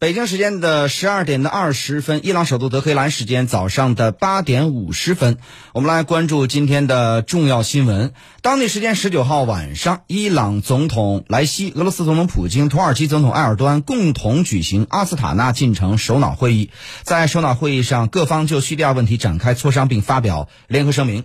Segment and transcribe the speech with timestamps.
[0.00, 5.36] 北京时间的十二点的二十分，伊朗首都德黑兰时间早上的八点五十分。
[5.74, 8.14] 我们来关注今天的重要新闻。
[8.40, 16.70] 当地时间十九号晚上，伊朗总统莱西、俄罗斯总统普京、土耳其总统埃尔多安共同举行阿斯塔纳进程首脑会议。
[17.02, 21.24] 在首脑会议上，各方就叙利亚问题展开磋商，并发表联合声明。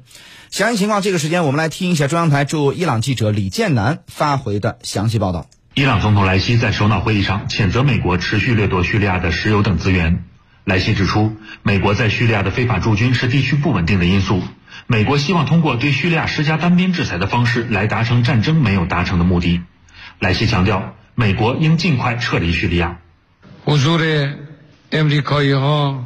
[0.52, 5.48] 详细情况，这个时间我们来听一下中央台驻伊朗记者李建南发回的详细报道。
[5.78, 10.24] 伊朗总统莱西在首脑会议上谴责美国持续掠夺叙利亚的石油等资源。
[10.64, 14.42] 莱西指出，美国在叙利亚的非法驻军是地区不稳定的因素。
[14.88, 19.64] 美国希望通过对叙利亚施加单边制裁的方式来达成战争没有达成的目的。
[20.20, 23.00] 莱西强调，美国应尽快撤离叙利亚。
[23.66, 26.06] 我说的，美国以后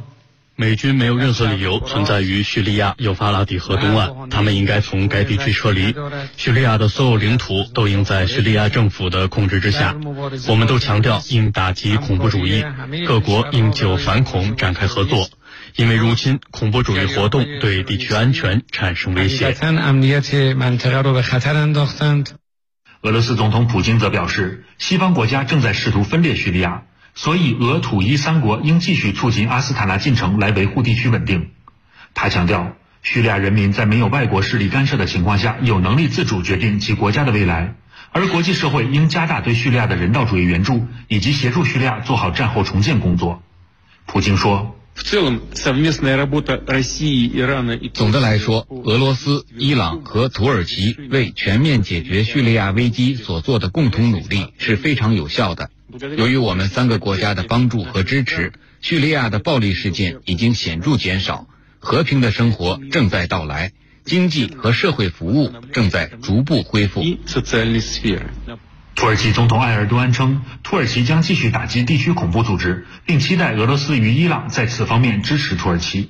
[0.59, 5.95] 美军没有任何理由 存在于叙利亚幼发拉底河东岸， 他们应该从该地区撤离。
[6.35, 9.95] 叙利亚的所有领土都应在叙利亚政府的控制之下。
[10.49, 12.61] 我们都强调应打击恐怖主义，
[13.07, 15.29] 各国应就反恐展开合作，
[15.77, 19.55] 因为如今恐怖主义活动对地区安全产生威胁。
[23.01, 26.83] 俄罗斯总统普京则表示，西方国家正在试图分裂叙利亚。
[27.21, 31.49] 所以，俄土伊三国应继续促进阿斯塔纳进程，来维护地区稳定。
[32.13, 37.75] 他强调，叙利亚人民在没有外国势力干涉的情况下，有能力自主决定其国家的未来。
[38.13, 43.43] 而国际社会应加大对叙利亚的人道主义援助，以及协助叙利亚做好战后重建工作。
[44.05, 44.77] 普京说。
[47.93, 55.69] 总的来说，俄罗斯、伊朗和土耳其为全面解决叙利亚危机所做的共同努力是非常有效的。
[56.17, 61.47] 由于我们三个国家的帮助和支持，叙利亚的暴力事件已经显著减少，
[61.79, 63.71] 和平的生活正在到来，
[64.05, 67.03] 经济和社会服务正在逐步恢复。
[68.95, 76.09] 土耳其总统埃尔多安称，土耳其将继续打击地区恐怖组织，并期待俄罗斯与伊朗在此方面支持土耳其。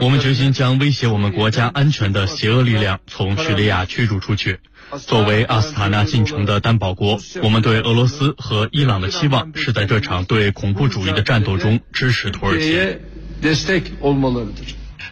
[0.00, 4.58] 我们决心将威胁我们国家安全的邪恶力量从叙利亚驱逐出去。
[5.06, 12.98] 作为阿斯塔纳进程的担保国，我们对俄罗斯和伊朗的期望是在这场对恐怖主义的战斗中支持土耳其。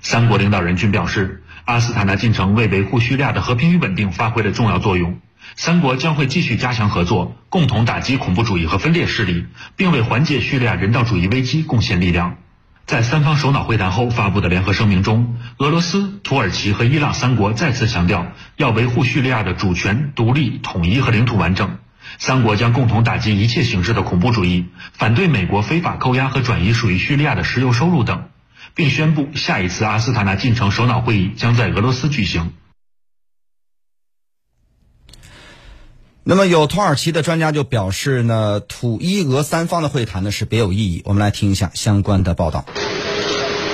[0.02, 1.44] 三国领导人均表示。
[1.66, 5.18] 阿斯塔纳进程为维护叙利亚的和平与稳定发挥了重要作用，
[5.56, 12.38] 三国将会继续加强合作，共同打击恐怖主义和分裂势力，并为缓解叙利亚人道主义危机贡献力量。
[12.86, 21.78] 在三方首脑会谈后发布的联合声明中，俄罗斯、土耳其和伊朗三国再次强调要维护叙利亚的主权、独立、统一和领土完整。
[22.18, 28.28] 三国将共同打击一切形式的恐怖主义，反对美国非法扣押和转移属于叙利亚的石油收入等。
[28.76, 32.52] 并宣布，下一次阿斯塔纳进程首脑会议将在俄罗斯举行。
[36.28, 41.02] 那么，有土耳其的专家就表示呢，土伊俄三方的会谈呢是别有意义。
[41.04, 42.64] 我们来听一下相关的报道。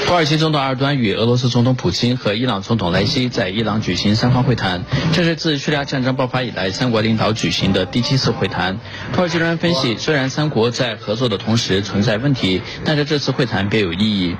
[0.06, 8.78] 土耳其总统埃尔多安与俄罗斯总统普京和伊朗总统莱西在伊朗举行三方会谈，这是自叙利亚战争爆发以来三国领导举行的第七次会谈。
[9.14, 14.36] 土耳其专家分析，虽然三国在合作的同时存在问题，但是这次会谈别有意义。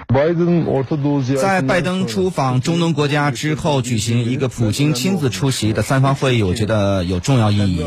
[1.37, 7.83] 在拜登出访中东国家之后举行一个普京亲自出席的三方会议，我觉得有重要意义。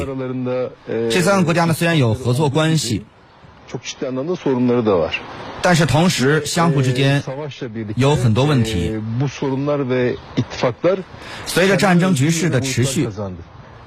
[1.11, 3.05] 这三个国家呢，虽然有合作关系。
[5.65, 7.23] 但是同时，相互之间
[7.95, 9.01] 有很多问题。
[11.47, 13.09] 随着战争局势的持续，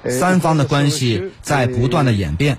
[0.03, 2.57] 三方的关系在不断的演变。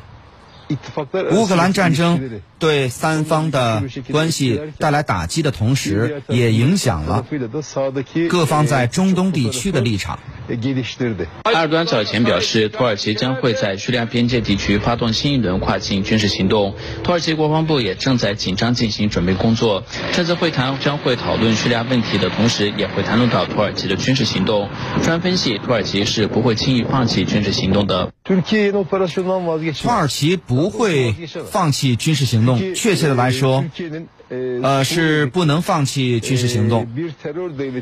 [1.32, 7.26] 乌克兰战争对三方的关系带来打击的同时，也影响了
[8.30, 10.18] 各方在中东地区的立场。
[11.44, 16.74] 埃尔多安早前表示，土耳其将会在叙利亚边界地区发动新一轮跨境军事行动。
[17.04, 19.84] 土耳其国防部也正在紧张进行准备工作。
[20.12, 24.68] 这次会谈将会讨论叙利亚问题的同时，也会谈论到土耳其的军事行动。
[25.02, 28.10] 专分析，土耳其是不会轻易放弃军事行动的。
[29.82, 31.14] 土耳其不会
[31.50, 32.74] 放弃军事行动。
[32.74, 33.64] 确切的来说。
[34.62, 36.86] 呃，是不能放弃军事行动，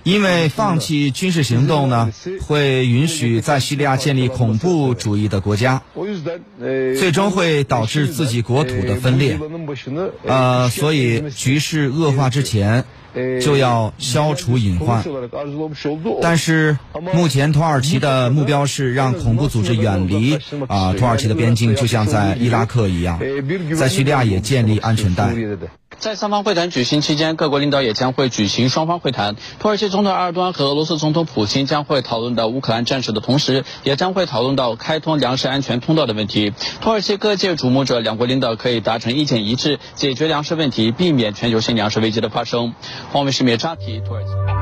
[0.02, 2.10] 因为放弃军事行动呢，
[2.46, 5.82] 会允许在叙利亚建立恐怖主义的国家，
[6.58, 9.38] 最终会导致自己国土的分裂。
[10.24, 12.86] 呃，所以局势恶化之前
[13.40, 15.04] 就要消除隐患。
[16.20, 16.78] 但是
[17.14, 20.38] 目前土耳其的目标是让恐怖组织远离
[20.68, 23.20] 啊土耳其的边境，就像在伊拉克一样，
[23.76, 25.34] 在叙利亚也建立安全带。
[25.98, 29.34] 在三方会谈举行期间，各国领导也将会举行双方会谈。
[29.58, 36.52] 土耳其总统埃尔多安和俄罗斯总统普京将会讨论到乌克兰战事的同时，也将会讨论到开通粮食安全通道的问题。
[36.80, 42.74] 土耳其各界瞩目着两国领导可以达成意见一致，解决粮食问题，避免全球性粮食危机的发生。
[43.10, 44.57] 黄伟是米扎提，土耳其。